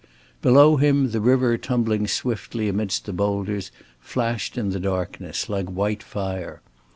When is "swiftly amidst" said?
2.07-3.05